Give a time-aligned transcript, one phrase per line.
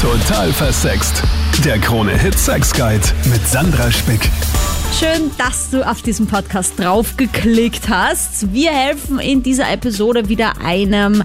[0.00, 1.22] Total versext.
[1.62, 4.30] Der Krone Hit Sex Guide mit Sandra Spick.
[4.98, 8.50] Schön, dass du auf diesen Podcast draufgeklickt hast.
[8.54, 11.22] Wir helfen in dieser Episode wieder einem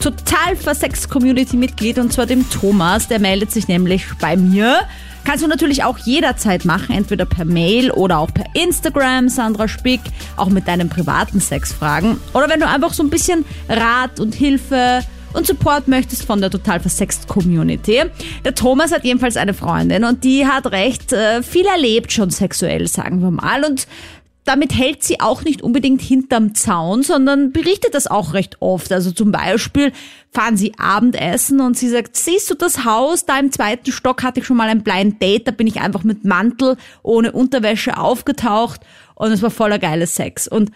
[0.00, 3.06] total versext Community-Mitglied und zwar dem Thomas.
[3.06, 4.80] Der meldet sich nämlich bei mir.
[5.22, 10.00] Kannst du natürlich auch jederzeit machen, entweder per Mail oder auch per Instagram, Sandra Spick,
[10.34, 12.18] auch mit deinen privaten Sexfragen.
[12.34, 15.04] Oder wenn du einfach so ein bisschen Rat und Hilfe
[15.36, 18.02] und Support möchtest von der total versext Community.
[18.44, 22.88] Der Thomas hat jedenfalls eine Freundin und die hat recht äh, viel erlebt schon sexuell,
[22.88, 23.64] sagen wir mal.
[23.64, 23.86] Und
[24.46, 28.92] damit hält sie auch nicht unbedingt hinterm Zaun, sondern berichtet das auch recht oft.
[28.92, 29.92] Also zum Beispiel
[30.32, 34.40] fahren sie Abendessen und sie sagt, siehst du das Haus, da im zweiten Stock hatte
[34.40, 38.80] ich schon mal ein Blind Date, da bin ich einfach mit Mantel ohne Unterwäsche aufgetaucht
[39.16, 40.46] und es war voller geiles Sex.
[40.46, 40.70] Und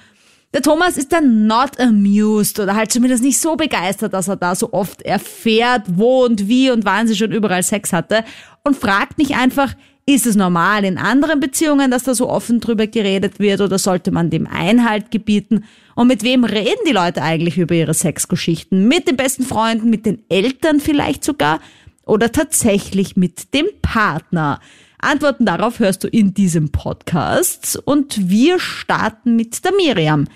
[0.52, 4.54] der Thomas ist dann not amused oder halt zumindest nicht so begeistert, dass er da
[4.54, 8.24] so oft erfährt, wo und wie und wann sie schon überall Sex hatte
[8.64, 9.74] und fragt mich einfach,
[10.06, 14.10] ist es normal in anderen Beziehungen, dass da so offen drüber geredet wird oder sollte
[14.10, 15.64] man dem Einhalt gebieten?
[15.94, 18.88] Und mit wem reden die Leute eigentlich über ihre Sexgeschichten?
[18.88, 21.60] Mit den besten Freunden, mit den Eltern vielleicht sogar
[22.06, 24.60] oder tatsächlich mit dem Partner?
[25.02, 30.26] Antworten darauf hörst du in diesem Podcast und wir starten mit der Miriam.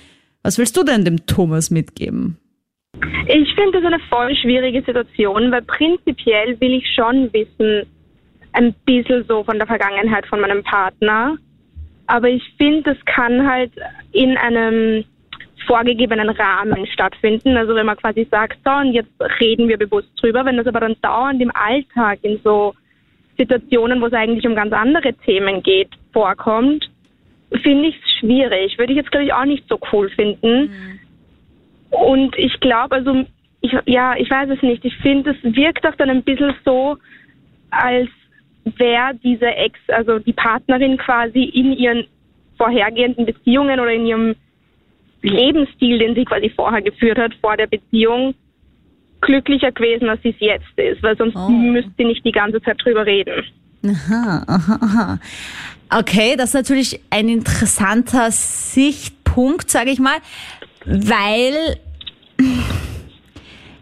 [0.42, 2.38] Was willst du denn dem Thomas mitgeben?
[3.26, 7.86] Ich finde das eine voll schwierige Situation, weil prinzipiell will ich schon wissen,
[8.52, 11.36] ein bisschen so von der Vergangenheit von meinem Partner.
[12.06, 13.72] Aber ich finde, das kann halt
[14.12, 15.04] in einem
[15.66, 17.56] vorgegebenen Rahmen stattfinden.
[17.56, 20.80] Also wenn man quasi sagt, so und jetzt reden wir bewusst drüber, wenn das aber
[20.80, 22.74] dann dauernd im Alltag in so
[23.36, 26.88] Situationen, wo es eigentlich um ganz andere Themen geht, vorkommt,
[27.62, 28.78] finde ich es schwierig.
[28.78, 30.70] Würde ich jetzt, glaube ich, auch nicht so cool finden.
[30.70, 31.00] Mhm.
[31.90, 33.24] Und ich glaube, also,
[33.60, 34.84] ich, ja, ich weiß es nicht.
[34.84, 36.96] Ich finde, es wirkt auch dann ein bisschen so,
[37.70, 38.08] als
[38.64, 42.06] wäre diese Ex, also die Partnerin quasi in ihren
[42.56, 44.36] vorhergehenden Beziehungen oder in ihrem
[45.22, 48.34] Lebensstil, den sie quasi vorher geführt hat, vor der Beziehung,
[49.24, 51.48] glücklicher gewesen, als sie es jetzt ist, weil sonst oh.
[51.48, 53.44] müsste sie nicht die ganze Zeit drüber reden.
[53.86, 55.18] Aha, aha, aha.
[55.90, 60.16] Okay, das ist natürlich ein interessanter Sichtpunkt, sage ich mal,
[60.84, 61.78] weil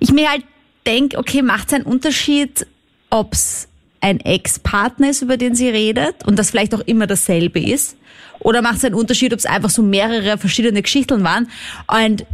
[0.00, 0.44] ich mir halt
[0.86, 2.66] denke, okay, macht es einen Unterschied,
[3.10, 3.68] ob es
[4.00, 7.96] ein Ex-Partner ist, über den sie redet und das vielleicht auch immer dasselbe ist?
[8.40, 11.48] Oder macht es einen Unterschied, ob es einfach so mehrere verschiedene Geschichten waren?
[11.86, 12.26] Und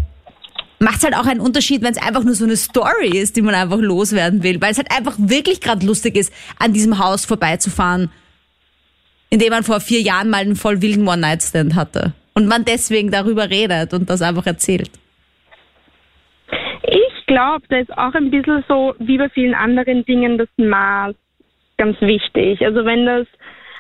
[0.80, 3.42] macht es halt auch einen Unterschied, wenn es einfach nur so eine Story ist, die
[3.42, 7.24] man einfach loswerden will, weil es halt einfach wirklich gerade lustig ist, an diesem Haus
[7.24, 8.10] vorbeizufahren,
[9.30, 13.10] in dem man vor vier Jahren mal einen voll wilden One-Night-Stand hatte und man deswegen
[13.10, 14.90] darüber redet und das einfach erzählt.
[16.82, 21.14] Ich glaube, da ist auch ein bisschen so, wie bei vielen anderen Dingen, das Maß
[21.76, 22.64] ganz wichtig.
[22.64, 23.26] Also wenn das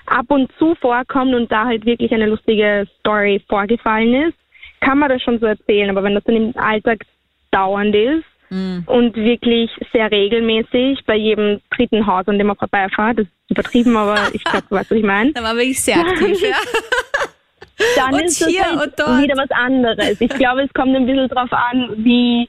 [0.06, 4.38] ab und zu vorkommt und da halt wirklich eine lustige Story vorgefallen ist,
[4.80, 7.04] kann man das schon so erzählen, aber wenn das dann im Alltag
[7.50, 8.84] dauernd ist mhm.
[8.86, 13.96] und wirklich sehr regelmäßig bei jedem dritten Haus, an dem man vorbeifährt, das ist übertrieben,
[13.96, 15.32] aber ich glaube, du weißt, was ich meine.
[15.34, 16.56] Da war wirklich sehr aktiv, ja.
[17.96, 20.20] Dann und ist hier halt wieder was anderes.
[20.20, 22.48] Ich glaube, es kommt ein bisschen drauf an, wie,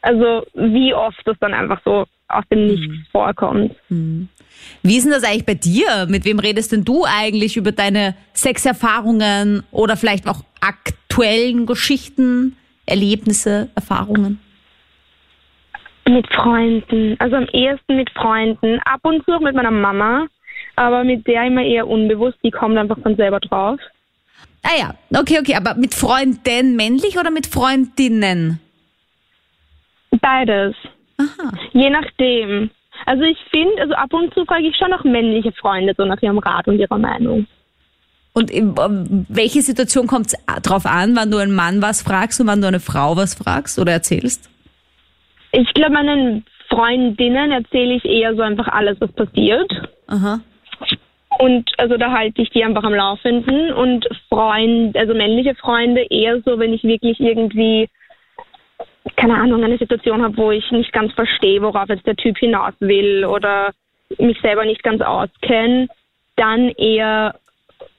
[0.00, 3.06] also wie oft das dann einfach so aus dem Nichts mhm.
[3.12, 3.76] vorkommt.
[3.88, 4.28] Mhm.
[4.82, 6.06] Wie ist denn das eigentlich bei dir?
[6.08, 10.42] Mit wem redest denn du eigentlich über deine Sexerfahrungen oder vielleicht auch
[11.12, 12.56] aktuellen Geschichten,
[12.86, 14.40] Erlebnisse, Erfahrungen?
[16.08, 20.26] Mit Freunden, also am ehesten mit Freunden, ab und zu auch mit meiner Mama,
[20.74, 23.78] aber mit der immer eher unbewusst, die kommt einfach von selber drauf.
[24.62, 28.58] Ah ja, okay, okay, aber mit Freunden männlich oder mit Freundinnen?
[30.12, 30.74] Beides.
[31.18, 31.52] Aha.
[31.72, 32.70] Je nachdem.
[33.04, 36.22] Also ich finde, also ab und zu frage ich schon auch männliche Freunde so nach
[36.22, 37.46] ihrem Rat und ihrer Meinung.
[38.34, 38.74] Und in
[39.28, 42.68] welche Situation kommt es drauf an, wann du einen Mann was fragst und wann du
[42.68, 44.50] eine Frau was fragst oder erzählst?
[45.52, 49.70] Ich glaube, meinen Freundinnen erzähle ich eher so einfach alles, was passiert.
[50.06, 50.40] Aha.
[51.38, 56.40] Und also da halte ich die einfach am Laufenden und Freund, also männliche Freunde eher
[56.42, 57.88] so, wenn ich wirklich irgendwie
[59.16, 62.74] keine Ahnung, eine Situation habe, wo ich nicht ganz verstehe, worauf jetzt der Typ hinaus
[62.80, 63.70] will oder
[64.18, 65.88] mich selber nicht ganz auskenne,
[66.36, 67.34] dann eher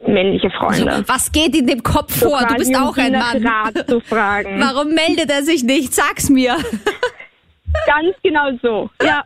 [0.08, 0.92] männliche Freunde.
[0.92, 2.46] Also, was geht in dem Kopf so vor?
[2.48, 3.46] Du bist auch ein Mann.
[3.46, 4.60] Rat zu fragen.
[4.60, 5.94] Warum meldet er sich nicht?
[5.94, 6.56] Sag's mir.
[7.88, 8.90] Ganz genau so.
[9.04, 9.24] Ja.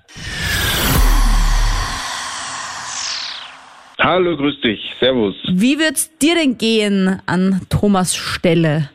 [3.99, 4.79] Hallo, grüß dich.
[4.99, 5.35] Servus.
[5.49, 8.89] Wie wird's dir denn gehen an Thomas Stelle?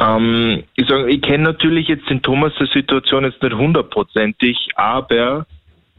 [0.00, 5.46] Ähm, ich ich kenne natürlich jetzt den Thomas der Situation jetzt nicht hundertprozentig, aber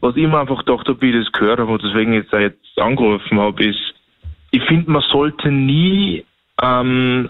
[0.00, 2.78] was ich mir einfach gedacht habe, wie ich das gehört habe und deswegen jetzt, jetzt
[2.78, 3.94] angerufen habe, ist,
[4.52, 6.24] ich finde, man sollte nie
[6.62, 7.28] ähm,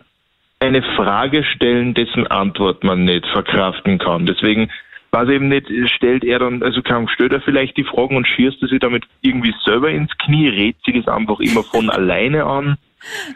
[0.60, 4.26] eine Frage stellen, dessen Antwort man nicht verkraften kann.
[4.26, 4.70] Deswegen
[5.14, 8.62] ich eben nicht, stellt er dann, also kann, stellt er vielleicht die Fragen und schießt
[8.62, 12.78] er sich damit irgendwie selber ins Knie, rät sich das einfach immer von alleine an.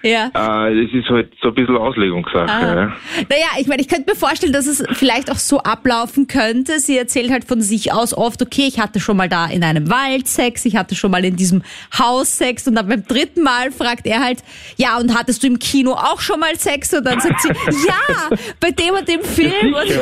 [0.02, 0.26] Ja.
[0.26, 2.48] Äh, das ist halt so ein bisschen Auslegungssache.
[2.48, 2.74] Ah.
[2.74, 2.96] Ja.
[3.28, 6.78] Naja, ich meine, ich könnte mir vorstellen, dass es vielleicht auch so ablaufen könnte.
[6.80, 9.90] Sie erzählt halt von sich aus oft, okay, ich hatte schon mal da in einem
[9.90, 11.62] Wald Sex, ich hatte schon mal in diesem
[11.98, 14.42] Haus Sex und dann beim dritten Mal fragt er halt,
[14.76, 16.94] ja, und hattest du im Kino auch schon mal Sex?
[16.94, 17.48] Und dann sagt sie,
[17.86, 18.30] ja,
[18.60, 19.74] bei dem und dem Film.
[19.74, 19.90] Und,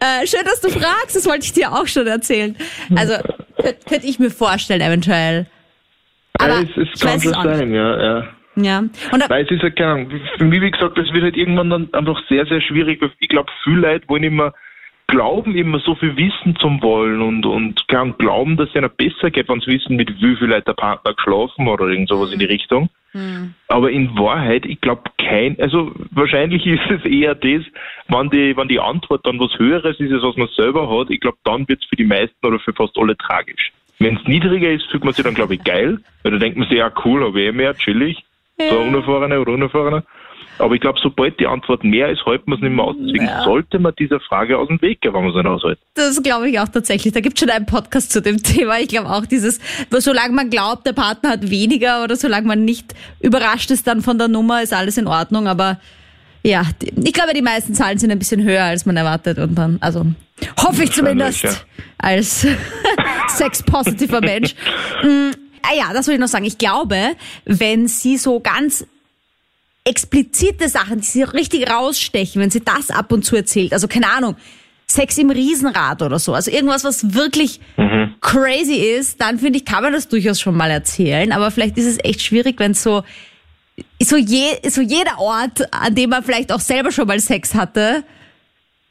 [0.00, 2.56] äh, schön, dass du fragst, das wollte ich dir auch schon erzählen.
[2.94, 3.14] Also,
[3.56, 5.46] könnte könnt ich mir vorstellen, eventuell.
[6.38, 7.42] Aber ja, es, es kann schon nicht.
[7.42, 8.28] sein, ja, ja.
[8.54, 8.78] Ja.
[8.80, 11.70] Und Weil es ist halt, keine Ahnung, für mich, wie gesagt, das wird halt irgendwann
[11.70, 13.02] dann einfach sehr, sehr schwierig.
[13.18, 14.52] Ich glaube, viele Leute wollen immer,
[15.06, 19.30] glauben immer so viel wissen zum Wollen und, und kann glauben, dass es ihnen besser
[19.30, 22.32] geht, wenn sie wissen, mit wie viel Leute der Partner geschlafen hat oder irgend sowas
[22.32, 22.90] in die Richtung.
[23.68, 27.62] Aber in Wahrheit, ich glaube kein, also wahrscheinlich ist es eher das,
[28.08, 31.20] wenn die, wenn die Antwort dann was Höheres ist, als was man selber hat, ich
[31.20, 33.72] glaube, dann wird es für die meisten oder für fast alle tragisch.
[34.02, 36.68] Wenn es niedriger ist, fühlt man sich dann, glaube ich, geil, weil da denkt man
[36.68, 38.24] sich, ja cool, habe ich eh mehr, chillig,
[38.58, 40.04] so ein Unerfahrener oder Unerfahrener.
[40.58, 42.96] Aber ich glaube, sobald die Antwort mehr ist, hält man es nicht mehr aus.
[42.98, 45.78] Deswegen sollte man dieser Frage aus dem Weg gehen, wenn man es nicht aushält.
[45.94, 47.12] Das glaube ich auch tatsächlich.
[47.12, 48.78] Da gibt schon einen Podcast zu dem Thema.
[48.78, 49.60] Ich glaube auch dieses,
[49.90, 54.18] solange man glaubt, der Partner hat weniger oder solange man nicht überrascht ist dann von
[54.18, 55.48] der Nummer, ist alles in Ordnung.
[55.48, 55.80] Aber
[56.44, 59.38] ja, ich glaube, die meisten Zahlen sind ein bisschen höher, als man erwartet.
[59.38, 60.06] Und dann, also
[60.60, 61.66] hoffe ich zumindest
[61.98, 62.46] als
[63.36, 64.54] sexpositiver Mensch.
[65.02, 65.32] Mm,
[65.62, 66.44] ah ja, das wollte ich noch sagen.
[66.44, 68.86] Ich glaube, wenn sie so ganz
[69.84, 74.08] explizite Sachen, die sie richtig rausstechen, wenn sie das ab und zu erzählt, also keine
[74.08, 74.36] Ahnung,
[74.86, 77.60] Sex im Riesenrad oder so, also irgendwas, was wirklich
[78.20, 81.86] crazy ist, dann finde ich, kann man das durchaus schon mal erzählen, aber vielleicht ist
[81.86, 83.02] es echt schwierig, wenn so
[84.00, 88.04] so, je, so jeder Ort, an dem man vielleicht auch selber schon mal Sex hatte,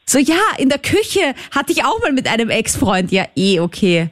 [0.05, 4.09] so ja, in der Küche hatte ich auch mal mit einem Ex-Freund, ja eh, okay.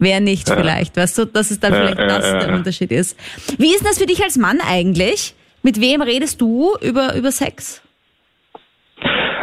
[0.00, 2.54] Wer nicht vielleicht, weißt du, dass es dann Ja, vielleicht ja, das ja, der ja.
[2.56, 3.18] Unterschied ist.
[3.58, 5.34] Wie ist das für dich als Mann eigentlich?
[5.62, 7.82] Mit wem redest du über, über Sex?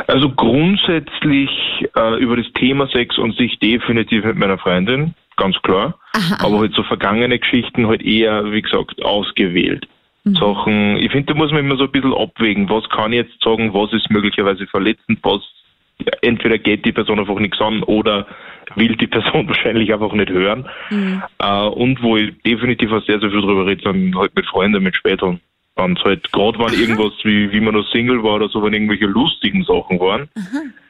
[0.07, 1.49] Also grundsätzlich
[1.95, 5.99] äh, über das Thema Sex und sich definitiv mit meiner Freundin, ganz klar.
[6.39, 9.87] Aber halt so vergangene Geschichten halt eher, wie gesagt, ausgewählt.
[10.33, 13.41] Sachen, ich finde, da muss man immer so ein bisschen abwägen, was kann ich jetzt
[13.43, 15.41] sagen, was ist möglicherweise verletzend, was
[16.21, 18.27] entweder geht die Person einfach nichts an oder
[18.75, 20.67] will die Person wahrscheinlich einfach nicht hören.
[21.39, 24.83] Äh, und wo ich definitiv auch sehr, sehr viel drüber rede, dann halt mit Freunden,
[24.83, 25.39] mit späteren.
[25.75, 29.05] Und halt gerade wenn irgendwas wie, wie man noch Single war oder so, wenn irgendwelche
[29.05, 30.27] lustigen Sachen waren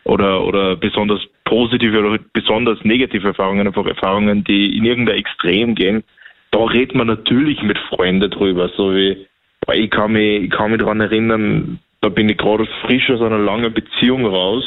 [0.06, 5.76] oder, oder besonders positive oder halt besonders negative Erfahrungen, einfach Erfahrungen, die in irgendein Extrem
[5.76, 6.04] gehen,
[6.52, 8.70] da redet man natürlich mit Freunden drüber.
[8.78, 9.28] So wie,
[9.74, 13.40] ich kann mich, ich kann mich daran erinnern, da bin ich gerade frisch aus einer
[13.40, 14.64] langen Beziehung raus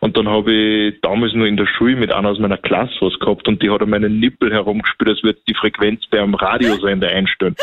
[0.00, 3.18] und dann habe ich damals nur in der Schule mit einer aus meiner Klasse was
[3.18, 7.08] gehabt und die hat an meinen Nippel herumgespielt, als würde die Frequenz bei einem Radiosender
[7.08, 7.56] einstellen.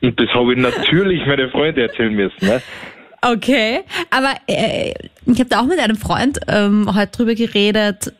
[0.00, 2.46] Und das habe ich natürlich meine Freunde erzählen müssen.
[2.46, 2.62] Ne?
[3.22, 3.80] Okay,
[4.10, 4.94] aber äh,
[5.26, 8.12] ich habe da auch mit einem Freund ähm, heute drüber geredet.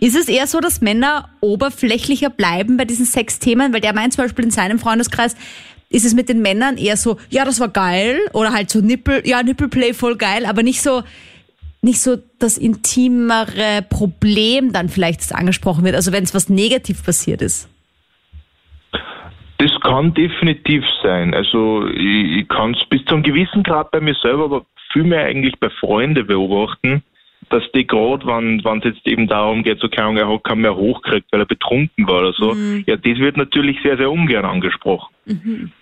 [0.00, 3.72] Ist es eher so, dass Männer oberflächlicher bleiben bei diesen Sexthemen?
[3.72, 5.34] Weil der meint zum Beispiel in seinem Freundeskreis,
[5.90, 9.22] ist es mit den Männern eher so, ja, das war geil, oder halt so Nippel,
[9.26, 11.02] ja, Nippelplay voll geil, aber nicht so,
[11.82, 17.42] nicht so das intimere Problem dann vielleicht angesprochen wird, also wenn es was negativ passiert
[17.42, 17.68] ist.
[19.58, 21.34] Das kann definitiv sein.
[21.34, 25.24] Also ich, ich kann es bis zu einem gewissen Grad bei mir selber, aber vielmehr
[25.24, 27.02] eigentlich bei Freunden beobachten,
[27.50, 30.60] dass die gerade, wenn es jetzt eben darum geht, so keine Ahnung, er hat keinen
[30.62, 32.54] mehr hochgekriegt, weil er betrunken war oder so,
[32.86, 35.14] ja, das wird natürlich sehr, sehr ungern angesprochen.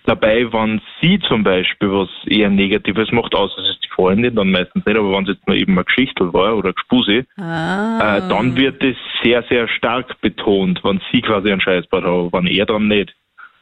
[0.05, 4.51] Dabei, wenn sie zum Beispiel was eher Negatives macht, außer es ist die Freundin, dann
[4.51, 8.17] meistens nicht, aber wenn es jetzt nur eben eine Geschichte war oder Gespusi, Ah.
[8.17, 12.47] äh, dann wird es sehr, sehr stark betont, wenn sie quasi einen Scheißbad hat, wenn
[12.47, 13.15] er dann nicht.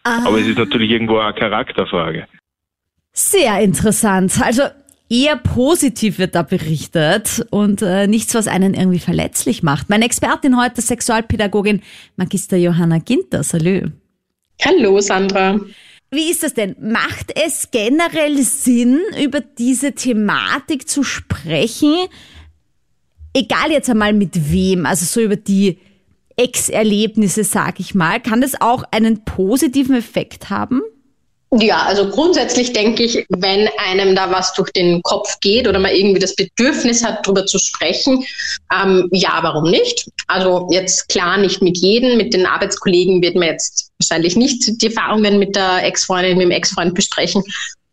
[0.03, 2.27] Aber es ist natürlich irgendwo eine Charakterfrage.
[3.11, 4.39] Sehr interessant.
[4.43, 4.63] Also
[5.09, 9.89] eher positiv wird da berichtet und äh, nichts, was einen irgendwie verletzlich macht.
[9.89, 11.81] Meine Expertin heute, Sexualpädagogin
[12.15, 13.43] Magister Johanna Ginter.
[13.43, 13.91] Salü.
[14.63, 15.59] Hallo Sandra.
[16.11, 16.75] Wie ist das denn?
[16.79, 21.93] Macht es generell Sinn, über diese Thematik zu sprechen?
[23.33, 25.77] Egal jetzt einmal mit wem, also so über die
[26.37, 28.21] Ex-Erlebnisse, sag ich mal.
[28.21, 30.81] Kann das auch einen positiven Effekt haben?
[31.51, 35.91] Ja, also grundsätzlich denke ich, wenn einem da was durch den Kopf geht oder man
[35.91, 38.25] irgendwie das Bedürfnis hat, darüber zu sprechen,
[38.73, 40.09] ähm, ja, warum nicht?
[40.27, 44.87] Also jetzt klar nicht mit jedem, mit den Arbeitskollegen wird man jetzt wahrscheinlich nicht die
[44.87, 47.43] Erfahrungen mit der Ex-Freundin, mit dem Ex-Freund besprechen,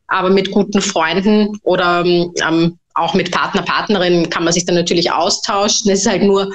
[0.09, 5.13] aber mit guten Freunden oder ähm, auch mit Partner, Partnerin kann man sich dann natürlich
[5.13, 5.91] austauschen.
[5.91, 6.53] Es ist halt nur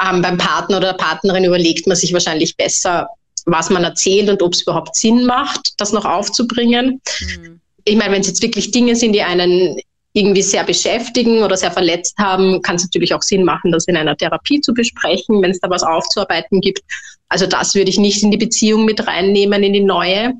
[0.00, 3.08] ähm, beim Partner oder der Partnerin überlegt man sich wahrscheinlich besser,
[3.46, 7.00] was man erzählt und ob es überhaupt Sinn macht, das noch aufzubringen.
[7.20, 7.60] Mhm.
[7.84, 9.80] Ich meine, wenn es jetzt wirklich Dinge sind, die einen
[10.12, 13.96] irgendwie sehr beschäftigen oder sehr verletzt haben, kann es natürlich auch Sinn machen, das in
[13.96, 16.82] einer Therapie zu besprechen, wenn es da was aufzuarbeiten gibt.
[17.28, 20.32] Also das würde ich nicht in die Beziehung mit reinnehmen, in die neue.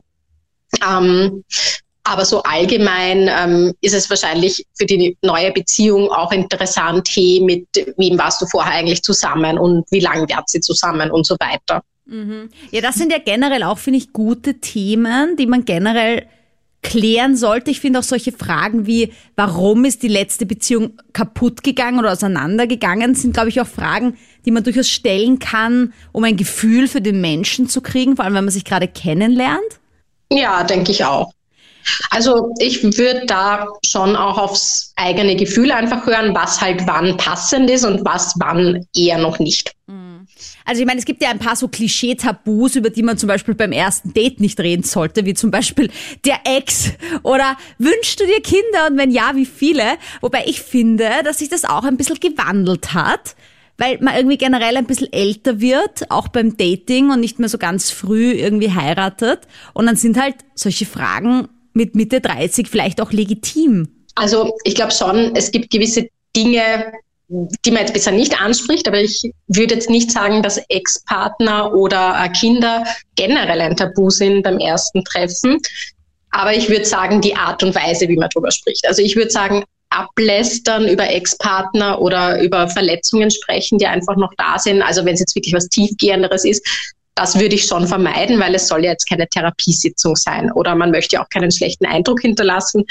[0.87, 1.45] Ähm,
[2.05, 7.67] aber so allgemein ähm, ist es wahrscheinlich für die neue Beziehung auch interessant, hey, mit
[7.99, 11.83] wem warst du vorher eigentlich zusammen und wie lange wärt sie zusammen und so weiter.
[12.09, 12.49] Mhm.
[12.71, 16.27] Ja, das sind ja generell auch, finde ich, gute Themen, die man generell
[16.83, 17.71] klären sollte.
[17.71, 23.15] Ich finde auch solche Fragen wie, warum ist die letzte Beziehung kaputt gegangen oder auseinandergegangen,
[23.15, 27.21] sind, glaube ich, auch Fragen, die man durchaus stellen kann, um ein Gefühl für den
[27.21, 29.81] Menschen zu kriegen, vor allem wenn man sich gerade kennenlernt.
[30.33, 31.33] Ja, denke ich auch.
[32.11, 37.71] Also ich würde da schon auch aufs eigene Gefühl einfach hören, was halt wann passend
[37.71, 39.73] ist und was wann eher noch nicht.
[39.87, 39.98] Mhm.
[40.69, 43.55] Also ich meine, es gibt ja ein paar so Klischee-Tabus, über die man zum Beispiel
[43.55, 45.91] beim ersten Date nicht reden sollte, wie zum Beispiel
[46.27, 46.91] der Ex
[47.23, 49.97] oder wünschst du dir Kinder und wenn ja, wie viele?
[50.21, 53.35] Wobei ich finde, dass sich das auch ein bisschen gewandelt hat
[53.81, 57.59] weil man irgendwie generell ein bisschen älter wird, auch beim Dating und nicht mehr so
[57.59, 59.43] ganz früh irgendwie heiratet.
[59.73, 63.87] Und dann sind halt solche Fragen mit Mitte 30 vielleicht auch legitim?
[64.17, 66.93] Also ich glaube schon, es gibt gewisse Dinge,
[67.29, 72.17] die man jetzt besser nicht anspricht, aber ich würde jetzt nicht sagen, dass Ex-Partner oder
[72.25, 72.85] äh, Kinder
[73.17, 75.59] generell ein Tabu sind beim ersten Treffen.
[76.31, 78.87] Aber ich würde sagen, die Art und Weise, wie man darüber spricht.
[78.87, 84.59] Also ich würde sagen, ablästern über Ex-Partner oder über Verletzungen sprechen, die einfach noch da
[84.59, 84.83] sind.
[84.83, 86.67] Also wenn es jetzt wirklich was Tiefgehenderes ist,
[87.15, 90.93] das würde ich schon vermeiden, weil es soll ja jetzt keine Therapiesitzung sein oder man
[90.93, 92.85] möchte ja auch keinen schlechten Eindruck hinterlassen.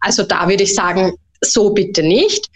[0.00, 1.12] Also da würde ich sagen,
[1.42, 2.46] so bitte nicht.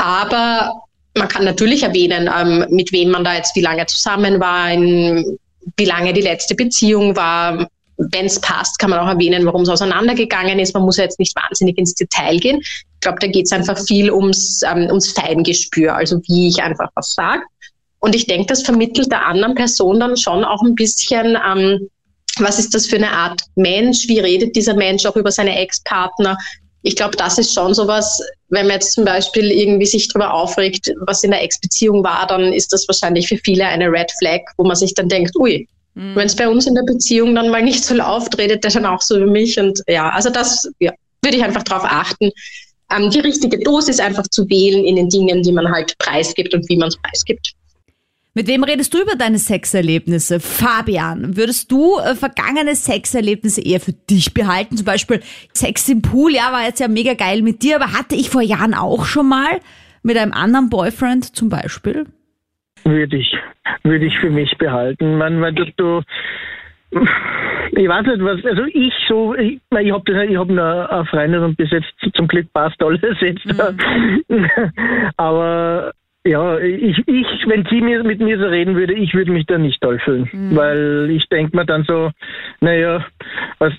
[0.00, 0.82] Aber
[1.14, 5.38] man kann natürlich erwähnen, ähm, mit wem man da jetzt wie lange zusammen war, in,
[5.76, 7.68] wie lange die letzte Beziehung war.
[7.98, 10.72] Wenn es passt, kann man auch erwähnen, warum es auseinandergegangen ist.
[10.72, 12.60] Man muss ja jetzt nicht wahnsinnig ins Detail gehen.
[12.60, 16.88] Ich glaube, da geht es einfach viel ums, ähm, ums Feingespür, also wie ich einfach
[16.94, 17.42] was sage.
[17.98, 21.90] Und ich denke, das vermittelt der anderen Person dann schon auch ein bisschen, ähm,
[22.38, 26.38] was ist das für eine Art Mensch, wie redet dieser Mensch auch über seine Ex-Partner.
[26.82, 30.92] Ich glaube, das ist schon sowas, wenn man jetzt zum Beispiel irgendwie sich darüber aufregt,
[31.06, 34.64] was in der Ex-Beziehung war, dann ist das wahrscheinlich für viele eine Red Flag, wo
[34.64, 36.16] man sich dann denkt, ui, mhm.
[36.16, 38.86] wenn es bei uns in der Beziehung dann mal nicht so läuft, redet der dann
[38.86, 39.58] auch so über mich.
[39.58, 42.30] Und ja, also das ja, würde ich einfach darauf achten,
[42.90, 46.68] ähm, die richtige Dosis einfach zu wählen in den Dingen, die man halt preisgibt und
[46.68, 47.54] wie man es preisgibt.
[48.32, 50.38] Mit wem redest du über deine Sexerlebnisse?
[50.38, 54.76] Fabian, würdest du äh, vergangene Sexerlebnisse eher für dich behalten?
[54.76, 55.20] Zum Beispiel
[55.52, 58.42] Sex im Pool, ja, war jetzt ja mega geil mit dir, aber hatte ich vor
[58.42, 59.58] Jahren auch schon mal
[60.04, 62.06] mit einem anderen Boyfriend zum Beispiel?
[62.84, 63.36] Würde ich,
[63.82, 65.18] würde ich für mich behalten.
[65.18, 66.02] Man, weil du, du
[66.92, 71.42] ich weiß nicht, was, also ich so, ich, ich habe ich hab eine, eine Freundin
[71.42, 73.44] und bis jetzt zum Glück passt alles jetzt.
[73.46, 74.50] Mhm.
[75.16, 75.92] Aber
[76.26, 79.56] ja, ich, ich, wenn sie mir mit mir so reden würde, ich würde mich da
[79.56, 80.28] nicht toll fühlen.
[80.30, 80.54] Mhm.
[80.54, 82.10] Weil ich denke mir dann so,
[82.60, 83.06] naja,
[83.58, 83.72] was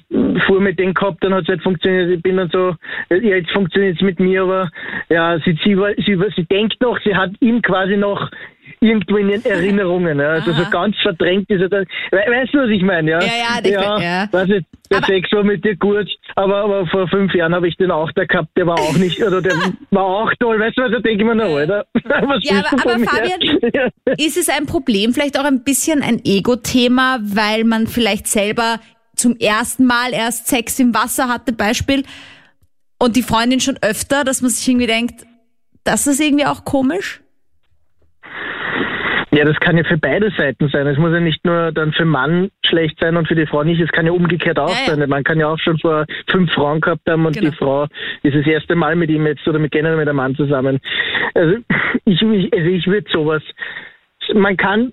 [0.45, 2.75] fuhr mit denen gehabt, dann hat es nicht funktioniert, ich bin dann so,
[3.09, 4.69] ja, jetzt funktioniert es mit mir, aber
[5.09, 8.31] ja, sie, sie, sie, sie denkt noch, sie hat ihm quasi noch
[8.79, 10.19] irgendwo in den Erinnerungen.
[10.19, 10.29] Ja.
[10.29, 11.85] Also so ganz verdrängt ist er dann.
[12.11, 13.11] Weißt du, was ich meine?
[13.11, 14.27] Ja, ja, ja, ja, ja.
[14.31, 17.67] Weiß nicht, der aber, Sex war mit dir gut, aber, aber vor fünf Jahren habe
[17.67, 19.53] ich den auch da gehabt, der war auch nicht, oder der
[19.91, 20.59] war auch toll.
[20.59, 21.85] Weißt du, da denke ich mir noch, Alter?
[21.93, 23.39] Was ja, aber, aber Fabian,
[24.17, 28.79] ist es ein Problem, vielleicht auch ein bisschen ein Ego-Thema, weil man vielleicht selber
[29.15, 32.03] zum ersten Mal erst Sex im Wasser hatte, Beispiel,
[32.99, 35.25] und die Freundin schon öfter, dass man sich irgendwie denkt,
[35.83, 37.20] das ist irgendwie auch komisch?
[39.33, 40.85] Ja, das kann ja für beide Seiten sein.
[40.87, 43.79] Es muss ja nicht nur dann für Mann schlecht sein und für die Frau nicht.
[43.79, 44.95] Es kann ja umgekehrt auch ja, ja.
[44.97, 45.09] sein.
[45.09, 47.49] Man kann ja auch schon vor fünf Frauen gehabt haben und genau.
[47.49, 47.87] die Frau
[48.23, 50.79] ist das erste Mal mit ihm jetzt oder mit generell mit einem Mann zusammen.
[51.33, 51.57] Also
[52.05, 53.41] ich, also ich würde sowas.
[54.33, 54.91] Man kann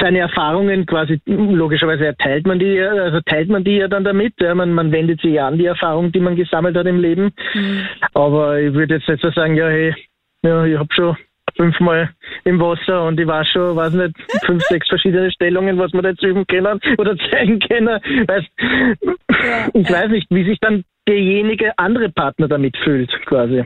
[0.00, 4.34] seine Erfahrungen quasi, logischerweise teilt man die, also teilt man die ja dann damit.
[4.40, 7.32] Ja, man, man wendet sich ja an die Erfahrung, die man gesammelt hat im Leben.
[7.54, 7.86] Mhm.
[8.14, 9.94] Aber ich würde jetzt nicht so sagen, ja, hey,
[10.42, 11.16] ja, ich habe schon
[11.56, 12.10] fünfmal
[12.44, 16.10] im Wasser und ich weiß schon, weiß nicht, fünf, sechs verschiedene Stellungen, was wir da
[16.10, 18.00] jetzt üben können oder zeigen können.
[18.26, 19.68] Weißt, ja.
[19.74, 23.64] Ich weiß nicht, wie sich dann derjenige andere Partner damit fühlt, quasi.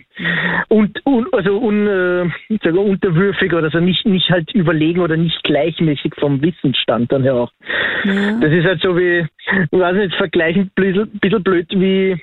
[0.69, 5.43] Und, und also un, äh, sage, unterwürfig oder so, nicht, nicht halt überlegen oder nicht
[5.45, 7.53] gleichmäßig vom Wissensstand dann her auch.
[8.05, 8.39] Ja.
[8.41, 9.27] Das ist halt so wie,
[9.71, 12.17] ich weiß nicht, vergleichen ein bisschen, bisschen blöd wie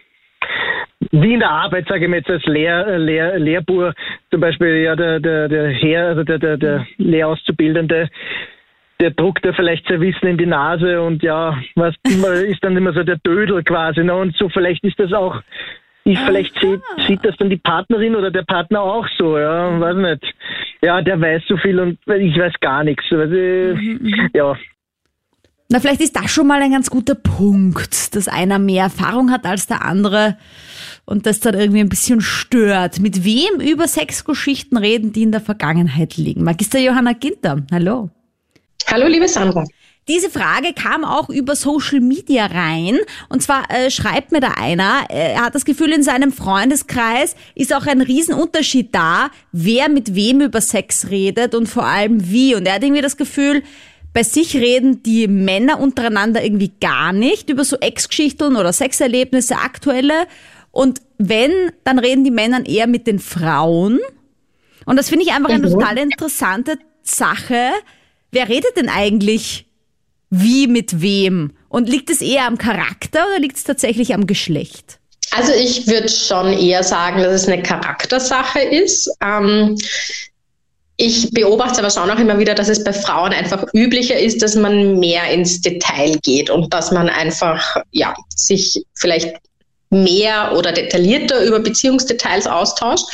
[1.11, 3.93] wie in der Arbeit, sage ich mal jetzt als Lehr, Lehr, Lehrbuhr,
[4.31, 8.09] zum Beispiel ja der, der, der Herr, also der, der, der Lehrauszubildende,
[8.99, 12.93] der druckt ja vielleicht sein Wissen in die Nase und ja, was ist dann immer
[12.93, 14.03] so der Dödel quasi.
[14.03, 14.15] Ne?
[14.15, 15.41] Und so vielleicht ist das auch,
[16.05, 19.95] ich vielleicht sieht, sieht das dann die Partnerin oder der Partner auch so, ja, weiß
[19.95, 20.35] nicht.
[20.81, 23.05] Ja, der weiß so viel und ich weiß gar nichts.
[23.09, 24.29] Also, mhm, mhm.
[24.33, 24.55] ja,
[25.69, 29.45] na, vielleicht ist das schon mal ein ganz guter Punkt, dass einer mehr Erfahrung hat
[29.45, 30.37] als der andere
[31.05, 32.99] und das dann irgendwie ein bisschen stört.
[32.99, 36.43] Mit wem über Sexgeschichten reden, die in der Vergangenheit liegen?
[36.43, 38.09] Magister Johanna Ginter, hallo.
[38.87, 39.65] Hallo, liebe Sandra.
[40.09, 42.99] Diese Frage kam auch über Social Media rein.
[43.29, 47.37] Und zwar äh, schreibt mir da einer, äh, er hat das Gefühl, in seinem Freundeskreis
[47.55, 52.53] ist auch ein Riesenunterschied da, wer mit wem über Sex redet und vor allem wie.
[52.53, 53.63] Und er hat irgendwie das Gefühl,
[54.13, 60.27] bei sich reden die Männer untereinander irgendwie gar nicht über so Ex-Geschichten oder Sexerlebnisse, aktuelle.
[60.71, 61.51] Und wenn,
[61.83, 63.99] dann reden die Männer eher mit den Frauen.
[64.85, 65.73] Und das finde ich einfach eine mhm.
[65.73, 67.71] total interessante Sache.
[68.31, 69.65] Wer redet denn eigentlich
[70.29, 71.51] wie mit wem?
[71.69, 74.99] Und liegt es eher am Charakter oder liegt es tatsächlich am Geschlecht?
[75.31, 79.09] Also ich würde schon eher sagen, dass es eine Charaktersache ist.
[79.21, 79.75] Ähm,
[80.97, 84.55] ich beobachte aber schon auch immer wieder, dass es bei Frauen einfach üblicher ist, dass
[84.55, 89.35] man mehr ins Detail geht und dass man einfach ja, sich vielleicht
[89.89, 93.05] mehr oder detaillierter über Beziehungsdetails austauscht.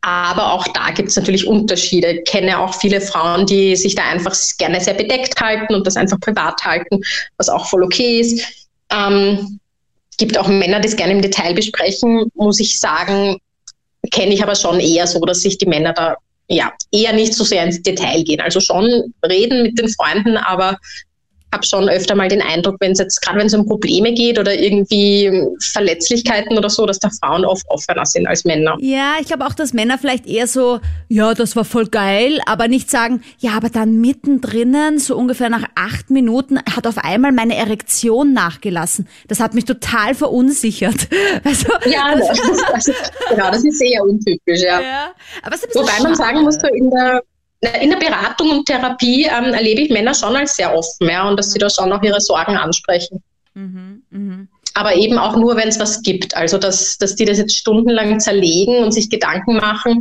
[0.00, 2.12] Aber auch da gibt es natürlich Unterschiede.
[2.12, 5.96] Ich kenne auch viele Frauen, die sich da einfach gerne sehr bedeckt halten und das
[5.96, 7.00] einfach privat halten,
[7.36, 8.40] was auch voll okay ist.
[8.90, 9.58] Ähm,
[10.18, 13.38] gibt auch Männer, die es gerne im Detail besprechen, muss ich sagen,
[14.12, 16.16] kenne ich aber schon eher so, dass sich die Männer da
[16.48, 18.40] ja, eher nicht so sehr ins Detail gehen.
[18.40, 20.78] Also schon reden mit den Freunden, aber
[21.52, 24.38] habe schon öfter mal den Eindruck, wenn es jetzt, gerade wenn es um Probleme geht
[24.38, 28.76] oder irgendwie Verletzlichkeiten oder so, dass da Frauen oft offener sind als Männer.
[28.80, 32.68] Ja, ich glaube auch, dass Männer vielleicht eher so, ja, das war voll geil, aber
[32.68, 37.56] nicht sagen, ja, aber dann mittendrin, so ungefähr nach acht Minuten, hat auf einmal meine
[37.56, 39.08] Erektion nachgelassen.
[39.26, 41.08] Das hat mich total verunsichert.
[41.44, 42.38] Also, ja, das,
[42.72, 44.80] das, genau, das ist sehr untypisch, ja.
[44.80, 47.22] ja aber Wobei man sagen muss, so in der
[47.60, 51.36] in der Beratung und Therapie ähm, erlebe ich Männer schon als sehr offen, ja, und
[51.38, 53.22] dass sie da schon auch ihre Sorgen ansprechen.
[53.54, 54.46] Mhm, mh.
[54.74, 56.36] Aber eben auch nur, wenn es was gibt.
[56.36, 59.98] Also, dass, dass die das jetzt stundenlang zerlegen und sich Gedanken machen,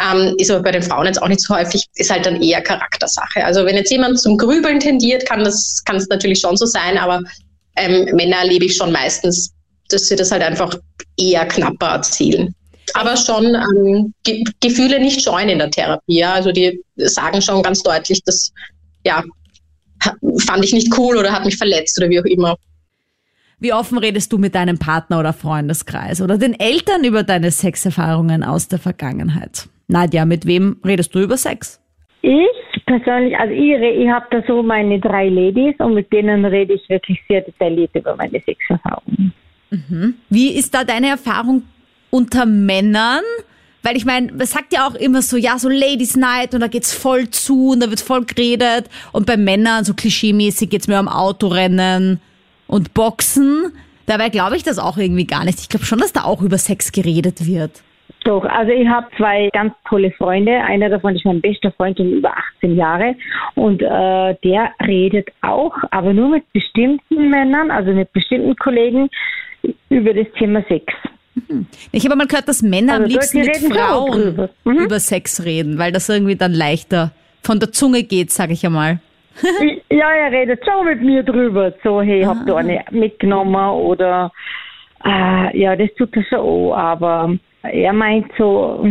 [0.00, 2.62] ähm, ist aber bei den Frauen jetzt auch nicht so häufig, ist halt dann eher
[2.62, 3.44] Charaktersache.
[3.44, 6.96] Also, wenn jetzt jemand zum Grübeln tendiert, kann das kann es natürlich schon so sein,
[6.96, 7.22] aber
[7.76, 9.52] ähm, Männer erlebe ich schon meistens,
[9.88, 10.76] dass sie das halt einfach
[11.16, 12.54] eher knapper erzählen
[12.94, 16.18] aber schon ähm, Ge Gefühle nicht scheuen in der Therapie.
[16.18, 16.34] Ja?
[16.34, 18.52] Also die sagen schon ganz deutlich, dass
[19.04, 19.22] ja,
[20.38, 22.56] fand ich nicht cool oder hat mich verletzt oder wie auch immer.
[23.58, 28.42] Wie offen redest du mit deinem Partner oder Freundeskreis oder den Eltern über deine Sexerfahrungen
[28.42, 29.68] aus der Vergangenheit?
[29.88, 31.80] Nadja, mit wem redest du über Sex?
[32.22, 36.74] Ich persönlich, also ich, ich habe da so meine drei Ladies und mit denen rede
[36.74, 39.32] ich wirklich sehr detailliert über meine Sexerfahrungen.
[39.70, 40.14] Mhm.
[40.30, 41.62] Wie ist da deine Erfahrung
[42.14, 43.24] unter Männern?
[43.82, 46.68] Weil ich meine, man sagt ja auch immer so, ja, so Ladies Night und da
[46.68, 48.88] geht's voll zu und da wird voll geredet.
[49.12, 52.20] Und bei Männern, so klischeemäßig, geht's mehr um Autorennen
[52.66, 53.72] und Boxen.
[54.06, 55.58] Dabei glaube ich das auch irgendwie gar nicht.
[55.60, 57.82] Ich glaube schon, dass da auch über Sex geredet wird.
[58.24, 60.52] Doch, also ich habe zwei ganz tolle Freunde.
[60.52, 63.16] Einer davon ist mein bester Freund schon über 18 Jahre
[63.54, 69.10] und äh, der redet auch, aber nur mit bestimmten Männern, also mit bestimmten Kollegen
[69.90, 70.86] über das Thema Sex.
[71.34, 71.66] Mhm.
[71.92, 74.78] Ich habe mal gehört, dass Männer also am liebsten mit Frauen mhm.
[74.78, 79.00] über Sex reden, weil das irgendwie dann leichter von der Zunge geht, sage ich einmal.
[79.90, 81.72] ja, er redet schon mit mir drüber.
[81.82, 82.28] So, hey, ah.
[82.28, 84.32] habt ihr eine mitgenommen oder
[85.04, 88.86] äh, ja, das tut er schon auch, aber er meint so,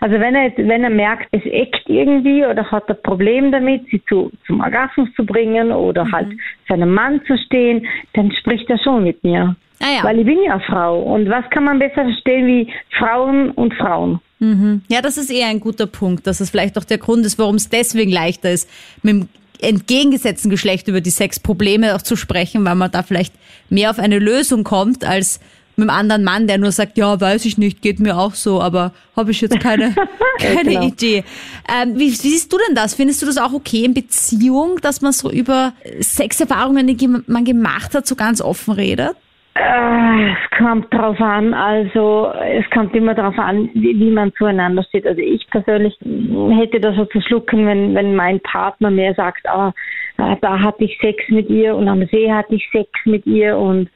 [0.00, 4.02] also wenn er, wenn er merkt, es eckt irgendwie oder hat ein Problem damit, sie
[4.08, 6.12] zu, zum Orgasmus zu bringen oder mhm.
[6.12, 6.28] halt
[6.68, 9.56] seinem Mann zu stehen, dann spricht er schon mit mir.
[9.82, 10.04] Ah, ja.
[10.04, 11.02] Weil ich bin ja Frau.
[11.02, 14.20] Und was kann man besser verstehen wie Frauen und Frauen?
[14.38, 14.82] Mhm.
[14.88, 17.56] Ja, das ist eher ein guter Punkt, dass es vielleicht auch der Grund ist, warum
[17.56, 18.68] es deswegen leichter ist,
[19.02, 19.28] mit dem
[19.60, 23.34] entgegengesetzten Geschlecht über die Sexprobleme auch zu sprechen, weil man da vielleicht
[23.70, 25.40] mehr auf eine Lösung kommt, als
[25.76, 28.60] mit einem anderen Mann, der nur sagt, ja, weiß ich nicht, geht mir auch so,
[28.60, 29.94] aber habe ich jetzt keine,
[30.38, 30.86] keine genau.
[30.86, 31.24] Idee.
[31.68, 32.94] Ähm, wie, wie siehst du denn das?
[32.94, 37.94] Findest du das auch okay in Beziehung, dass man so über Sexerfahrungen, die man gemacht
[37.94, 39.16] hat, so ganz offen redet?
[39.54, 44.82] Äh, es kommt drauf an, also es kommt immer darauf an, wie, wie man zueinander
[44.84, 45.06] steht.
[45.06, 49.74] Also ich persönlich hätte das so zu schlucken, wenn, wenn mein Partner mir sagt, ah,
[50.16, 53.58] äh, da hatte ich Sex mit ihr und am See hatte ich Sex mit ihr
[53.58, 53.90] und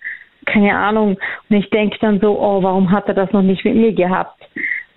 [0.45, 1.17] keine Ahnung.
[1.49, 4.39] Und ich denke dann so, oh, warum hat er das noch nicht mit mir gehabt?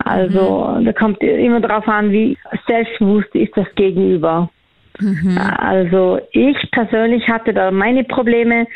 [0.04, 0.84] Also mhm.
[0.84, 4.50] da kommt immer darauf an, wie selbstbewusst ist das Gegenüber.
[4.98, 5.38] Mhm.
[5.38, 8.66] Also ich persönlich hatte da meine Probleme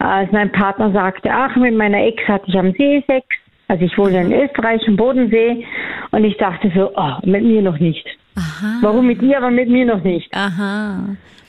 [0.00, 3.26] als mein Partner sagte, ach, mit meiner Ex hatte ich am See Sex.
[3.68, 5.64] Also ich wohne in Österreich am Bodensee
[6.10, 8.04] und ich dachte so, oh, mit mir noch nicht.
[8.34, 8.78] Aha.
[8.80, 10.34] Warum mit ihr, aber mit mir noch nicht.
[10.34, 11.04] Aha.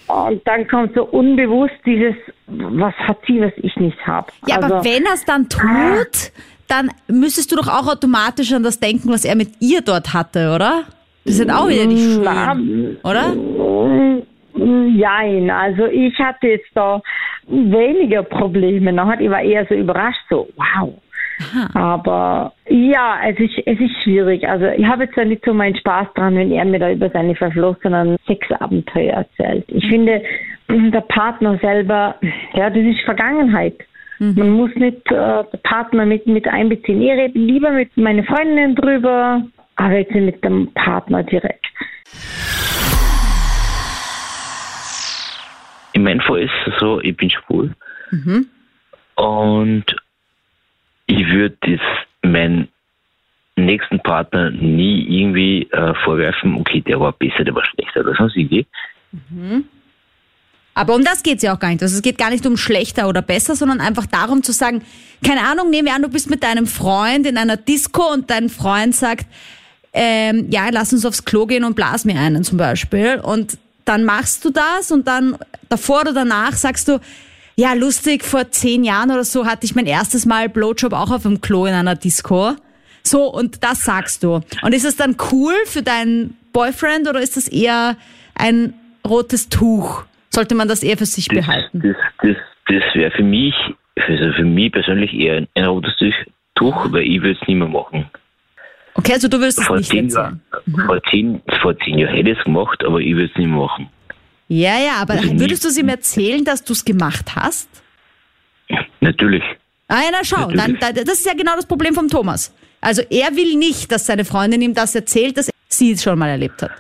[0.08, 2.16] Und dann kommt so unbewusst dieses,
[2.48, 4.28] was hat sie, was ich nicht habe.
[4.46, 6.32] Ja, also, aber wenn er es dann tut,
[6.68, 10.54] dann müsstest du doch auch automatisch an das denken, was er mit ihr dort hatte,
[10.54, 10.84] oder?
[11.24, 13.34] Das ist auch wieder nicht schön, oder?
[14.54, 17.02] Nein, also ich hatte jetzt da
[17.48, 18.94] weniger Probleme.
[18.94, 20.94] Nachher ich war eher so überrascht, so wow.
[21.42, 21.70] Aha.
[21.74, 24.48] Aber ja, es ist, es ist schwierig.
[24.48, 27.36] Also ich habe jetzt nicht so meinen Spaß dran, wenn er mir da über seine
[27.36, 29.66] verflossenen Sexabenteuer erzählt.
[29.68, 30.22] Ich finde,
[30.70, 32.16] der Partner selber,
[32.54, 33.76] ja, das ist Vergangenheit.
[34.20, 34.36] Mhm.
[34.38, 37.02] Man muss nicht äh, Partner mit, mit einbeziehen.
[37.02, 39.44] Ich rede lieber mit meinen Freundinnen drüber,
[39.76, 41.66] aber jetzt nicht mit dem Partner direkt.
[45.94, 47.74] In meinem Fall ist es so, ich bin schwul.
[48.12, 48.48] Mhm.
[49.16, 49.86] Und
[51.08, 51.80] ich würde das
[52.24, 52.68] meinen
[53.56, 58.36] nächsten Partner nie irgendwie äh, vorwerfen, okay, der war besser, der war schlechter oder sonst
[58.36, 58.66] irgendwie.
[59.12, 59.66] Mhm.
[60.74, 61.84] Aber um das geht es ja auch gar nicht.
[61.84, 64.84] Also es geht gar nicht um schlechter oder besser, sondern einfach darum zu sagen,
[65.26, 68.48] keine Ahnung, nehmen wir an, du bist mit deinem Freund in einer Disco und dein
[68.50, 69.28] Freund sagt,
[69.94, 73.20] ähm, ja, lass uns aufs Klo gehen und blas mir einen zum Beispiel.
[73.22, 73.58] Und
[73.92, 77.00] dann machst du das und dann davor oder danach sagst du,
[77.58, 81.24] ja, lustig, vor zehn Jahren oder so hatte ich mein erstes Mal Blowjob auch auf
[81.24, 82.56] dem Klo in einer Disco.
[83.04, 84.42] So, und das sagst du.
[84.62, 87.98] Und ist es dann cool für deinen Boyfriend oder ist das eher
[88.34, 88.74] ein
[89.06, 90.06] rotes Tuch?
[90.30, 91.82] Sollte man das eher für sich das, behalten?
[91.84, 93.54] Das, das, das wäre für mich,
[93.96, 95.94] also für mich persönlich eher ein, ein rotes
[96.56, 98.10] Tuch, weil ich würde es nicht mehr machen.
[98.94, 100.42] Okay, also du willst es vor nicht zehn erzählen.
[100.66, 100.82] Mhm.
[100.86, 103.90] Vor, zehn, vor zehn Jahren hätte ich es gemacht, aber ich würde es nicht machen.
[104.48, 107.70] Ja, ja, aber also würdest du es ihm erzählen, dass du es gemacht hast?
[109.00, 109.44] Natürlich.
[109.88, 112.54] Ah ja, na schau, dann, das ist ja genau das Problem vom Thomas.
[112.82, 116.30] Also er will nicht, dass seine Freundin ihm das erzählt, dass sie es schon mal
[116.30, 116.72] erlebt hat.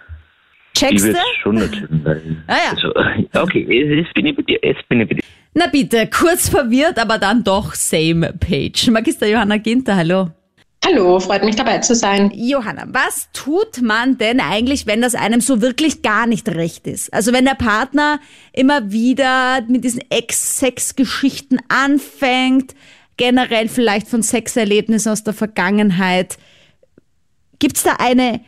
[0.73, 1.19] Checkst ich du?
[1.41, 2.43] schon erzählen.
[2.47, 2.71] ah, ja.
[2.71, 2.93] Also,
[3.41, 5.23] okay, jetzt bin ich bei dir, jetzt bin ich bei dir.
[5.53, 8.89] Na bitte, kurz verwirrt, aber dann doch same page.
[8.89, 10.31] Magister Johanna Ginter, hallo.
[10.83, 12.31] Hallo, freut mich dabei zu sein.
[12.33, 17.13] Johanna, was tut man denn eigentlich, wenn das einem so wirklich gar nicht recht ist?
[17.13, 18.19] Also wenn der Partner
[18.51, 22.73] immer wieder mit diesen Ex-Sex-Geschichten anfängt,
[23.15, 26.39] generell vielleicht von Sexerlebnissen aus der Vergangenheit.
[27.59, 28.41] Gibt es da eine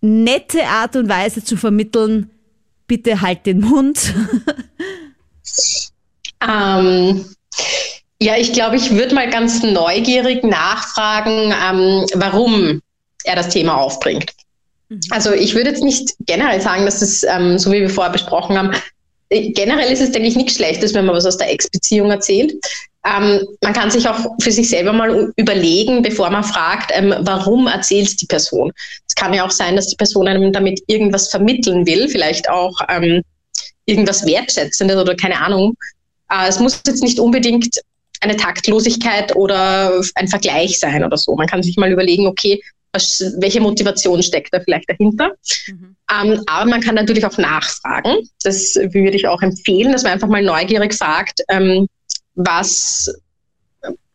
[0.00, 2.30] nette Art und Weise zu vermitteln,
[2.88, 4.12] bitte halt den Mund?
[6.42, 7.24] ähm,
[8.20, 12.82] ja, ich glaube, ich würde mal ganz neugierig nachfragen, ähm, warum
[13.24, 14.32] er das Thema aufbringt.
[14.88, 15.00] Mhm.
[15.10, 18.58] Also ich würde jetzt nicht generell sagen, dass es, ähm, so wie wir vorher besprochen
[18.58, 18.72] haben,
[19.30, 22.54] äh, generell ist es, denke ich, nichts Schlechtes, wenn man was aus der Ex-Beziehung erzählt.
[23.04, 27.68] Ähm, man kann sich auch für sich selber mal überlegen, bevor man fragt, ähm, warum
[27.68, 28.72] erzählt die Person.
[29.06, 32.76] Es kann ja auch sein, dass die Person einem damit irgendwas vermitteln will, vielleicht auch
[32.88, 33.22] ähm,
[33.86, 35.76] irgendwas Wertschätzendes oder keine Ahnung.
[36.30, 37.78] Äh, es muss jetzt nicht unbedingt
[38.20, 41.34] eine Taktlosigkeit oder ein Vergleich sein oder so.
[41.34, 45.32] Man kann sich mal überlegen, okay, was, welche Motivation steckt da vielleicht dahinter.
[45.66, 45.96] Mhm.
[46.10, 48.28] Ähm, aber man kann natürlich auch nachfragen.
[48.42, 51.86] Das würde ich auch empfehlen, dass man einfach mal neugierig fragt, ähm,
[52.34, 53.12] was,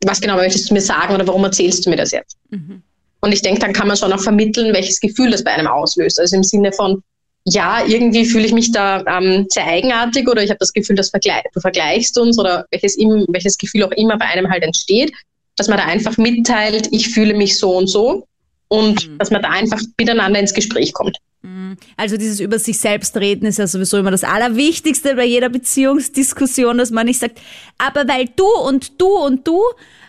[0.06, 2.38] was genau möchtest du mir sagen oder warum erzählst du mir das jetzt?
[2.50, 2.82] Mhm.
[3.22, 6.20] Und ich denke, dann kann man schon auch vermitteln, welches Gefühl das bei einem auslöst.
[6.20, 7.02] Also im Sinne von,
[7.45, 11.12] ja, irgendwie fühle ich mich da ähm, sehr eigenartig oder ich habe das Gefühl, dass
[11.12, 15.12] du vergleichst uns oder welches, im, welches Gefühl auch immer bei einem halt entsteht,
[15.58, 18.27] dass man da einfach mitteilt, ich fühle mich so und so
[18.69, 19.17] und mhm.
[19.17, 21.17] dass man da einfach miteinander ins Gespräch kommt.
[21.41, 21.75] Mhm.
[21.97, 26.77] Also dieses über sich selbst reden ist ja sowieso immer das Allerwichtigste bei jeder Beziehungsdiskussion,
[26.77, 27.39] dass man nicht sagt,
[27.77, 29.62] aber weil du und du und du,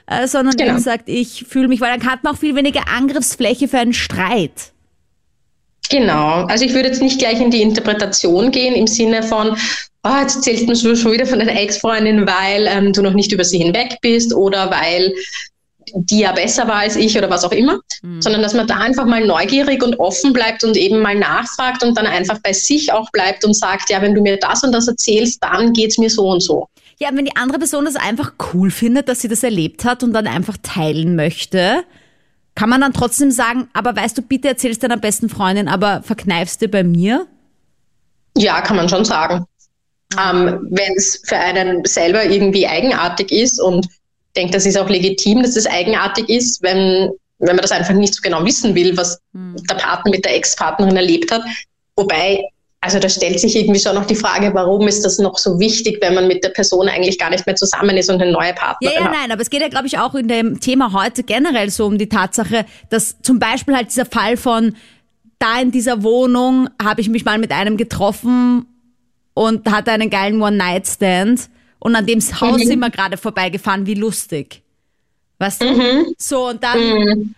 [0.06, 0.78] äh, sondern genau.
[0.78, 4.72] sagt, ich fühle mich, weil dann hat man auch viel weniger Angriffsfläche für einen Streit.
[5.90, 6.44] Genau.
[6.46, 9.56] Also ich würde jetzt nicht gleich in die Interpretation gehen im Sinne von,
[10.04, 13.44] oh, jetzt erzählst du schon wieder von deiner Ex-Freundin, weil ähm, du noch nicht über
[13.44, 15.12] sie hinweg bist oder weil
[15.94, 18.20] die ja besser war als ich oder was auch immer, mhm.
[18.20, 21.96] sondern dass man da einfach mal neugierig und offen bleibt und eben mal nachfragt und
[21.96, 24.88] dann einfach bei sich auch bleibt und sagt, ja, wenn du mir das und das
[24.88, 26.68] erzählst, dann geht's mir so und so.
[26.98, 30.12] Ja, wenn die andere Person das einfach cool findet, dass sie das erlebt hat und
[30.12, 31.84] dann einfach teilen möchte,
[32.54, 36.62] kann man dann trotzdem sagen, aber weißt du, bitte erzählst deiner besten Freundin, aber verkneifst
[36.62, 37.26] du bei mir?
[38.36, 39.44] Ja, kann man schon sagen.
[40.20, 43.86] Ähm, wenn es für einen selber irgendwie eigenartig ist und
[44.36, 48.14] denkt, das ist auch legitim, dass es eigenartig ist, wenn, wenn man das einfach nicht
[48.14, 49.56] so genau wissen will, was mhm.
[49.68, 51.42] der Partner mit der Ex-Partnerin erlebt hat.
[51.96, 52.42] Wobei,
[52.84, 56.02] also da stellt sich irgendwie schon noch die Frage, warum ist das noch so wichtig,
[56.02, 58.94] wenn man mit der Person eigentlich gar nicht mehr zusammen ist und eine neue Partnerin
[58.94, 59.16] Ja, ja, hat.
[59.16, 61.96] nein, aber es geht ja, glaube ich, auch in dem Thema heute generell so um
[61.96, 64.76] die Tatsache, dass zum Beispiel halt dieser Fall von
[65.38, 68.66] da in dieser Wohnung habe ich mich mal mit einem getroffen
[69.32, 72.66] und hatte einen geilen One-Night-Stand und an dem Haus mhm.
[72.66, 74.60] sind wir gerade vorbeigefahren, wie lustig.
[75.38, 75.72] Weißt du?
[75.72, 76.14] Mhm.
[76.18, 77.34] So, und dann, mhm.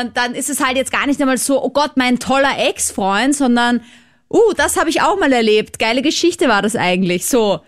[0.00, 3.36] und dann ist es halt jetzt gar nicht einmal so, oh Gott, mein toller Ex-Freund,
[3.36, 3.82] sondern,
[4.30, 5.78] uh, das habe ich auch mal erlebt.
[5.78, 7.26] Geile Geschichte war das eigentlich.
[7.26, 7.60] So,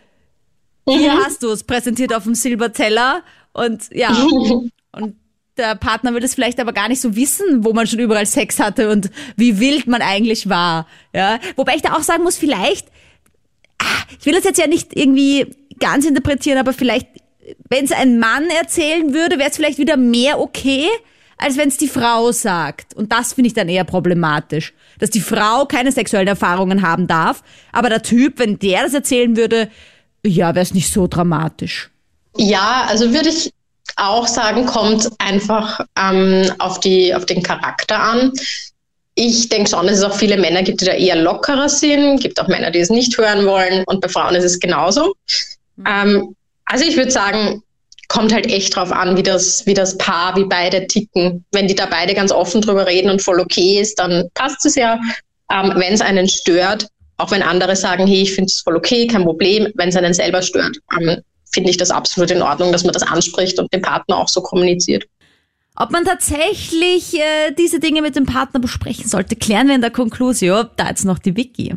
[0.89, 1.25] hier mhm.
[1.25, 4.11] hast du es, präsentiert auf dem Silberteller und ja.
[4.93, 5.17] und
[5.57, 8.59] der Partner will es vielleicht aber gar nicht so wissen, wo man schon überall Sex
[8.59, 10.87] hatte und wie wild man eigentlich war.
[11.15, 12.89] Ja, wobei ich da auch sagen muss, vielleicht,
[13.79, 15.47] ah, ich will das jetzt ja nicht irgendwie
[15.79, 17.09] ganz interpretieren, aber vielleicht,
[17.69, 20.87] wenn es ein Mann erzählen würde, wäre es vielleicht wieder mehr okay,
[21.41, 22.95] als wenn es die Frau sagt.
[22.95, 27.43] Und das finde ich dann eher problematisch, dass die Frau keine sexuellen Erfahrungen haben darf,
[27.73, 29.69] aber der Typ, wenn der das erzählen würde,
[30.25, 31.91] ja, wäre es nicht so dramatisch.
[32.37, 33.53] Ja, also würde ich
[33.97, 38.33] auch sagen, kommt einfach ähm, auf, die, auf den Charakter an.
[39.15, 42.21] Ich denke schon, dass es auch viele Männer gibt, die da eher lockerer sind.
[42.21, 43.85] gibt auch Männer, die es nicht hören wollen.
[43.87, 45.15] Und bei Frauen ist es genauso.
[45.77, 45.85] Mhm.
[45.87, 47.63] Ähm, also ich würde sagen,
[48.11, 51.45] kommt halt echt drauf an, wie das, wie das Paar, wie beide ticken.
[51.53, 54.75] Wenn die da beide ganz offen drüber reden und voll okay ist, dann passt es
[54.75, 54.99] ja.
[55.51, 59.07] Ähm, wenn es einen stört, auch wenn andere sagen, hey, ich finde es voll okay,
[59.07, 61.19] kein Problem, wenn es einen selber stört, ähm,
[61.53, 64.41] finde ich das absolut in Ordnung, dass man das anspricht und dem Partner auch so
[64.41, 65.05] kommuniziert.
[65.77, 69.93] Ob man tatsächlich äh, diese Dinge mit dem Partner besprechen sollte, klären wir in der
[69.93, 70.67] Konklusion.
[70.77, 71.75] Da jetzt noch die Wiki.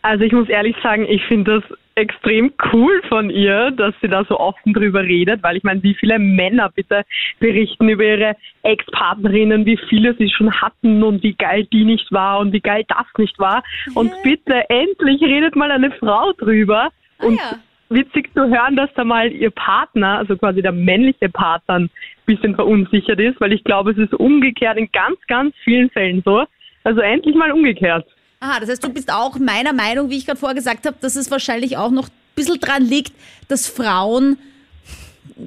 [0.00, 4.24] Also ich muss ehrlich sagen, ich finde das extrem cool von ihr, dass sie da
[4.24, 7.04] so offen drüber redet, weil ich meine, wie viele Männer bitte
[7.38, 12.40] berichten über ihre Ex-Partnerinnen, wie viele sie schon hatten und wie geil die nicht war
[12.40, 13.62] und wie geil das nicht war.
[13.94, 16.90] Und bitte endlich redet mal eine Frau drüber.
[17.18, 17.58] Ah, und ja
[17.90, 21.90] witzig zu hören, dass da mal ihr Partner, also quasi der männliche Partner, ein
[22.24, 26.44] bisschen verunsichert ist, weil ich glaube, es ist umgekehrt in ganz, ganz vielen Fällen so.
[26.84, 28.06] Also endlich mal umgekehrt.
[28.42, 31.14] Aha, das heißt, du bist auch meiner Meinung, wie ich gerade vorher gesagt habe, dass
[31.14, 33.12] es wahrscheinlich auch noch ein bisschen dran liegt,
[33.48, 34.38] dass Frauen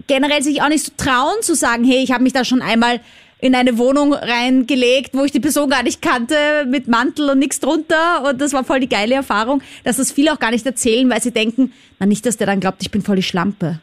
[0.06, 3.00] generell sich auch nicht so trauen zu sagen, hey, ich habe mich da schon einmal
[3.40, 6.36] in eine Wohnung reingelegt, wo ich die Person gar nicht kannte,
[6.68, 8.30] mit Mantel und nichts drunter.
[8.30, 11.22] Und das war voll die geile Erfahrung, dass das viele auch gar nicht erzählen, weil
[11.22, 13.80] sie denken, na nicht, dass der dann glaubt, ich bin voll die Schlampe.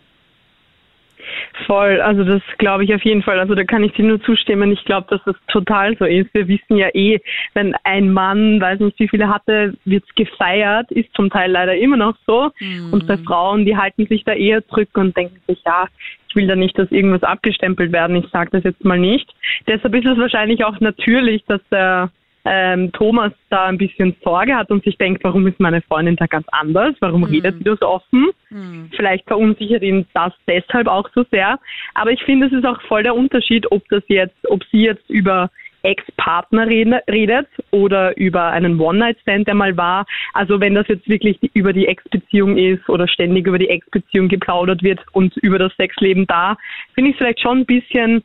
[1.66, 3.38] Voll, also das glaube ich auf jeden Fall.
[3.38, 4.72] Also da kann ich dir nur zustimmen.
[4.72, 6.32] Ich glaube, dass das total so ist.
[6.32, 7.20] Wir wissen ja eh,
[7.54, 11.76] wenn ein Mann, weiß nicht wie viele hatte, wird es gefeiert, ist zum Teil leider
[11.76, 12.50] immer noch so.
[12.60, 12.92] Mhm.
[12.92, 15.86] Und bei Frauen, die halten sich da eher zurück und denken sich, ja,
[16.28, 18.16] ich will da nicht, dass irgendwas abgestempelt werden.
[18.16, 19.28] Ich sage das jetzt mal nicht.
[19.66, 22.10] Deshalb ist es wahrscheinlich auch natürlich, dass der
[22.44, 26.26] ähm, Thomas da ein bisschen Sorge hat und sich denkt, warum ist meine Freundin da
[26.26, 26.94] ganz anders?
[27.00, 27.26] Warum mhm.
[27.26, 28.30] redet sie das offen?
[28.50, 28.90] Mhm.
[28.96, 31.58] Vielleicht verunsichert ihn das deshalb auch so sehr.
[31.94, 35.08] Aber ich finde, es ist auch voll der Unterschied, ob das jetzt, ob sie jetzt
[35.10, 35.50] über
[35.82, 40.06] Ex-Partner redet oder über einen One-Night-Stand, der mal war.
[40.34, 44.82] Also wenn das jetzt wirklich über die Ex-Beziehung ist oder ständig über die Ex-Beziehung geplaudert
[44.82, 46.56] wird und über das Sexleben da,
[46.94, 48.22] finde ich es vielleicht schon ein bisschen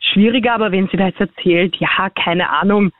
[0.00, 2.92] schwieriger, aber wenn sie da jetzt erzählt, ja, keine Ahnung,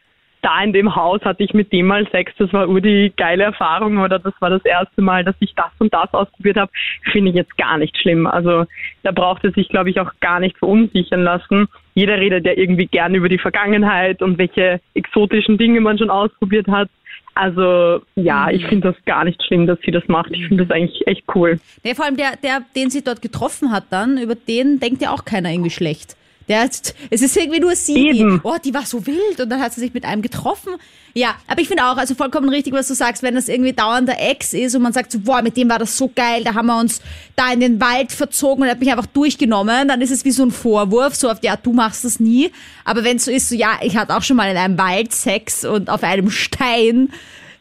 [0.45, 3.45] da in dem Haus hatte ich mit dem mal Sex, das war ur die geile
[3.45, 6.71] Erfahrung oder das war das erste Mal, dass ich das und das ausprobiert habe,
[7.11, 8.27] finde ich jetzt gar nicht schlimm.
[8.27, 8.67] Also
[9.03, 11.67] da braucht es sich, glaube ich, auch gar nicht verunsichern lassen.
[11.95, 16.69] Jeder redet ja irgendwie gern über die Vergangenheit und welche exotischen Dinge man schon ausprobiert
[16.69, 16.91] hat.
[17.35, 18.69] Also ja, ich mhm.
[18.69, 20.31] finde das gar nicht schlimm, dass sie das macht.
[20.31, 21.59] Ich finde das eigentlich echt cool.
[21.85, 25.11] Ja, vor allem der, der, den sie dort getroffen hat dann, über den denkt ja
[25.11, 26.17] auch keiner irgendwie schlecht.
[26.49, 29.61] Der hat, es ist irgendwie nur sie, die, oh, die war so wild und dann
[29.61, 30.75] hat sie sich mit einem getroffen.
[31.15, 34.17] Ja, aber ich finde auch, also vollkommen richtig, was du sagst, wenn das irgendwie dauernder
[34.19, 36.67] Ex ist und man sagt so, boah, mit dem war das so geil, da haben
[36.67, 37.01] wir uns
[37.37, 40.33] da in den Wald verzogen und er hat mich einfach durchgenommen, dann ist es wie
[40.33, 42.51] so ein Vorwurf, so auf die Art, du machst das nie.
[42.85, 45.15] Aber wenn es so ist, so, ja, ich hatte auch schon mal in einem Wald
[45.15, 47.11] Sex und auf einem Stein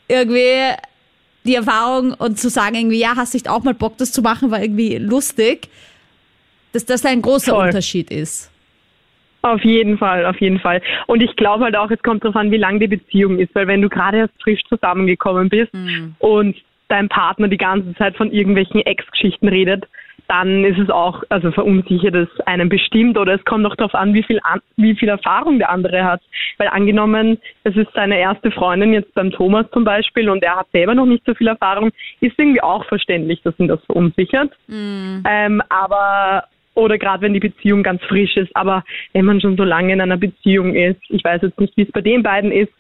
[0.08, 0.74] irgendwie
[1.44, 4.50] die Erfahrung und zu sagen irgendwie, ja, hast du auch mal Bock, das zu machen,
[4.50, 5.70] war irgendwie lustig,
[6.72, 7.68] dass das ein großer Voll.
[7.68, 8.50] Unterschied ist.
[9.44, 10.82] Auf jeden Fall, auf jeden Fall.
[11.06, 13.68] Und ich glaube halt auch, es kommt darauf an, wie lang die Beziehung ist, weil
[13.68, 16.16] wenn du gerade erst frisch zusammengekommen bist mhm.
[16.20, 16.56] und
[16.88, 19.86] dein Partner die ganze Zeit von irgendwelchen Ex-Geschichten redet,
[20.30, 24.14] dann ist es auch, also verunsichert es einen bestimmt oder es kommt auch darauf an,
[24.14, 26.22] wie viel, an, wie viel Erfahrung der andere hat.
[26.58, 30.68] Weil angenommen, es ist seine erste Freundin jetzt beim Thomas zum Beispiel und er hat
[30.72, 34.52] selber noch nicht so viel Erfahrung, ist irgendwie auch verständlich, dass ihn das verunsichert.
[34.68, 35.24] Mhm.
[35.30, 36.46] Ähm, aber
[36.76, 38.56] oder gerade wenn die Beziehung ganz frisch ist.
[38.56, 38.84] Aber
[39.14, 41.92] wenn man schon so lange in einer Beziehung ist, ich weiß jetzt nicht, wie es
[41.92, 42.72] bei den beiden ist,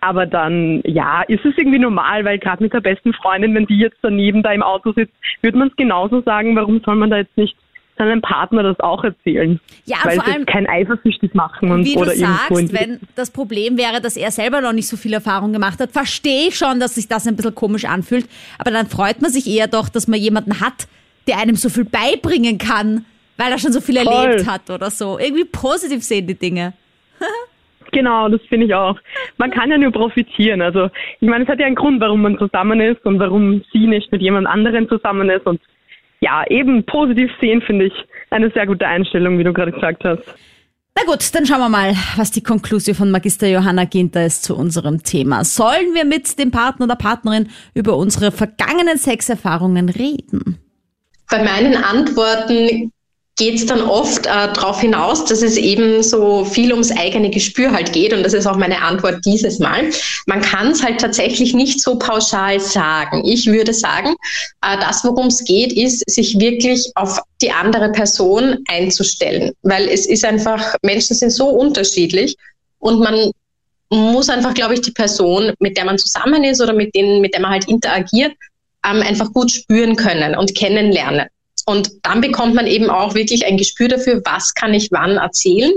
[0.00, 3.78] aber dann, ja, ist es irgendwie normal, weil gerade mit der besten Freundin, wenn die
[3.78, 7.18] jetzt daneben da im Auto sitzt, würde man es genauso sagen, warum soll man da
[7.18, 7.56] jetzt nicht
[8.00, 9.60] seinem Partner das auch erzählen.
[9.84, 13.76] Ja, weil vor allem kein eifersüchtig machen und wie oder du sagst, wenn das Problem
[13.76, 16.94] wäre, dass er selber noch nicht so viel Erfahrung gemacht hat, verstehe ich schon, dass
[16.94, 18.26] sich das ein bisschen komisch anfühlt,
[18.58, 20.88] aber dann freut man sich eher doch, dass man jemanden hat,
[21.26, 23.04] der einem so viel beibringen kann,
[23.40, 24.12] weil er schon so viel Voll.
[24.12, 25.18] erlebt hat oder so.
[25.18, 26.74] Irgendwie positiv sehen die Dinge.
[27.92, 28.96] Genau, das finde ich auch.
[29.38, 30.62] Man kann ja nur profitieren.
[30.62, 33.86] Also ich meine, es hat ja einen Grund, warum man zusammen ist und warum sie
[33.86, 35.44] nicht mit jemand anderem zusammen ist.
[35.46, 35.60] Und
[36.20, 37.92] ja, eben positiv sehen finde ich
[38.28, 40.22] eine sehr gute Einstellung, wie du gerade gesagt hast.
[40.96, 44.54] Na gut, dann schauen wir mal, was die Konklusion von Magister Johanna Ginter ist zu
[44.54, 45.44] unserem Thema.
[45.44, 50.58] Sollen wir mit dem Partner oder Partnerin über unsere vergangenen Sexerfahrungen reden?
[51.30, 52.92] Bei meinen Antworten
[53.36, 57.72] geht es dann oft äh, darauf hinaus, dass es eben so viel ums eigene Gespür
[57.72, 58.12] halt geht.
[58.12, 59.90] Und das ist auch meine Antwort dieses Mal.
[60.26, 63.24] Man kann es halt tatsächlich nicht so pauschal sagen.
[63.24, 64.14] Ich würde sagen,
[64.62, 69.52] äh, das, worum es geht, ist, sich wirklich auf die andere Person einzustellen.
[69.62, 72.36] Weil es ist einfach, Menschen sind so unterschiedlich
[72.78, 73.30] und man
[73.90, 77.34] muss einfach, glaube ich, die Person, mit der man zusammen ist oder mit denen, mit
[77.34, 78.32] der man halt interagiert,
[78.84, 81.26] ähm, einfach gut spüren können und kennenlernen.
[81.70, 85.70] Und dann bekommt man eben auch wirklich ein Gespür dafür, was kann ich wann erzählen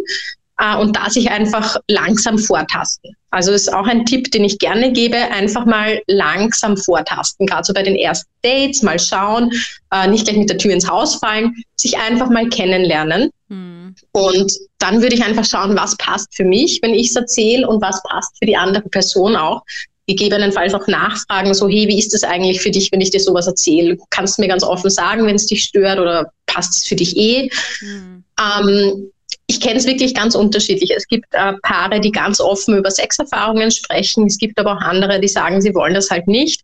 [0.58, 3.15] äh, und da sich einfach langsam vortasten.
[3.29, 7.73] Also ist auch ein Tipp, den ich gerne gebe, einfach mal langsam vortasten, gerade so
[7.73, 9.51] bei den ersten Dates, mal schauen,
[9.91, 13.29] äh, nicht gleich mit der Tür ins Haus fallen, sich einfach mal kennenlernen.
[13.49, 13.95] Mhm.
[14.13, 17.84] Und dann würde ich einfach schauen, was passt für mich, wenn ich es erzähle und
[17.84, 19.62] was passt für die andere Person auch
[20.08, 23.48] gegebenenfalls auch nachfragen, so, hey, wie ist das eigentlich für dich, wenn ich dir sowas
[23.48, 23.98] erzähle?
[24.10, 27.16] Kannst du mir ganz offen sagen, wenn es dich stört oder passt es für dich
[27.16, 27.50] eh?
[27.82, 28.24] Mhm.
[28.39, 29.12] Ähm,
[29.48, 30.92] ich kenne es wirklich ganz unterschiedlich.
[30.96, 34.28] Es gibt äh, Paare, die ganz offen über Sexerfahrungen sprechen.
[34.28, 36.62] Es gibt aber auch andere, die sagen, sie wollen das halt nicht.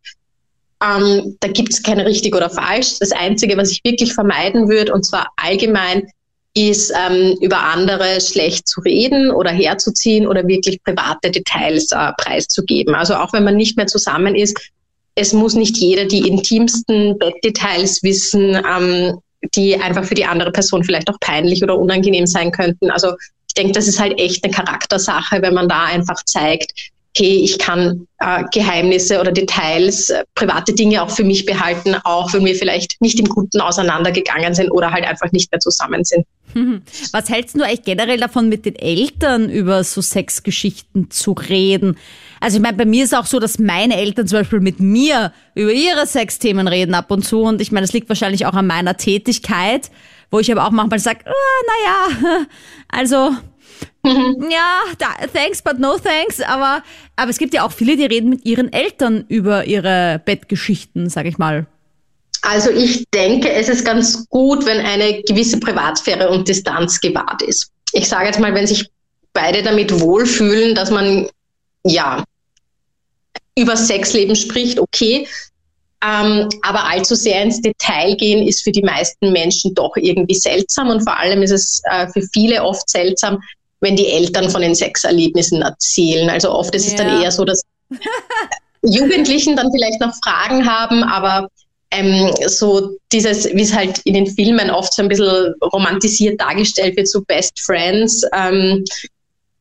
[0.81, 2.99] Ähm, da gibt es kein richtig oder falsch.
[2.99, 6.07] Das Einzige, was ich wirklich vermeiden würde, und zwar allgemein,
[6.55, 12.95] ist, ähm, über andere schlecht zu reden oder herzuziehen oder wirklich private Details äh, preiszugeben.
[12.95, 14.57] Also auch wenn man nicht mehr zusammen ist,
[15.15, 19.19] es muss nicht jeder die intimsten Bettdetails wissen, ähm,
[19.55, 22.89] die einfach für die andere Person vielleicht auch peinlich oder unangenehm sein könnten.
[22.89, 23.13] Also
[23.47, 26.73] ich denke, das ist halt echt eine Charaktersache, wenn man da einfach zeigt,
[27.15, 32.33] hey, ich kann äh, Geheimnisse oder Details, äh, private Dinge auch für mich behalten, auch
[32.33, 36.25] wenn wir vielleicht nicht im Guten auseinandergegangen sind oder halt einfach nicht mehr zusammen sind.
[37.11, 41.97] Was hältst du eigentlich generell davon, mit den Eltern über so Sexgeschichten zu reden?
[42.39, 45.33] Also ich meine, bei mir ist auch so, dass meine Eltern zum Beispiel mit mir
[45.55, 47.41] über ihre Sexthemen reden ab und zu.
[47.41, 49.91] Und ich meine, das liegt wahrscheinlich auch an meiner Tätigkeit,
[50.31, 52.45] wo ich aber auch manchmal sage, ah, naja,
[52.87, 53.31] also
[54.03, 56.41] ja, da, thanks, but no thanks.
[56.41, 56.83] Aber,
[57.15, 61.25] aber es gibt ja auch viele, die reden mit ihren Eltern über ihre Bettgeschichten, sag
[61.25, 61.67] ich mal.
[62.41, 67.69] Also ich denke, es ist ganz gut, wenn eine gewisse Privatsphäre und Distanz gewahrt ist.
[67.91, 68.89] Ich sage jetzt mal, wenn sich
[69.33, 71.27] beide damit wohlfühlen, dass man
[71.83, 72.23] ja
[73.57, 75.27] über Sexleben spricht, okay.
[76.01, 80.89] Ähm, aber allzu sehr ins Detail gehen ist für die meisten Menschen doch irgendwie seltsam
[80.89, 83.41] und vor allem ist es äh, für viele oft seltsam,
[83.81, 86.29] wenn die Eltern von den Sexerlebnissen erzählen.
[86.29, 86.91] Also oft ist ja.
[86.91, 87.63] es dann eher so, dass
[88.81, 91.49] Jugendlichen dann vielleicht noch Fragen haben, aber
[91.91, 96.97] ähm, so dieses, wie es halt in den Filmen oft so ein bisschen romantisiert dargestellt
[96.97, 98.85] wird, so Best Friends, ähm,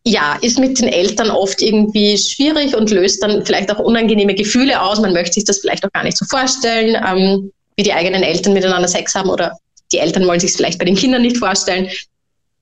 [0.04, 4.81] ja, ist mit den Eltern oft irgendwie schwierig und löst dann vielleicht auch unangenehme Gefühle
[4.81, 5.00] aus.
[5.00, 8.54] Man möchte sich das vielleicht auch gar nicht so vorstellen, ähm, wie die eigenen Eltern
[8.54, 9.57] miteinander Sex haben oder
[9.92, 11.88] die Eltern wollen sich es vielleicht bei den Kindern nicht vorstellen.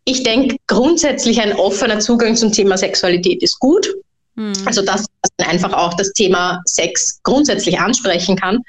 [0.09, 3.89] Ich denke, grundsätzlich ein offener Zugang zum Thema Sexualität ist gut.
[4.37, 4.55] Mhm.
[4.65, 5.05] Also, dass
[5.39, 8.63] man einfach auch das Thema Sex grundsätzlich ansprechen kann.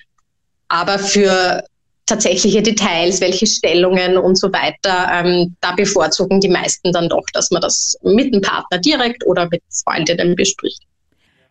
[0.67, 1.63] Aber für
[2.07, 7.51] tatsächliche Details, welche Stellungen und so weiter, ähm, da bevorzugen die meisten dann doch, dass
[7.51, 10.81] man das mit dem Partner direkt oder mit Freundinnen bespricht.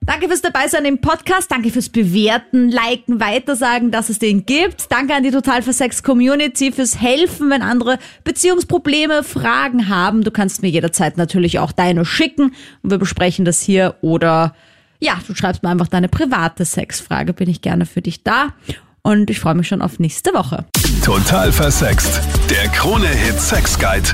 [0.00, 1.50] Danke fürs Dabeisein im Podcast.
[1.50, 4.90] Danke fürs Bewerten, Liken, Weitersagen, dass es den gibt.
[4.90, 10.22] Danke an die Total für Sex Community fürs Helfen, wenn andere Beziehungsprobleme, Fragen haben.
[10.22, 14.54] Du kannst mir jederzeit natürlich auch deine schicken und wir besprechen das hier oder
[15.00, 17.32] ja, du schreibst mir einfach deine private Sexfrage.
[17.32, 18.54] Bin ich gerne für dich da.
[19.02, 20.64] Und ich freue mich schon auf nächste Woche.
[21.04, 22.20] Total versext.
[22.50, 24.08] Der Krone-Hit Sex Guide.